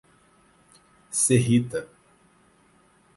Serrita 1.21 1.87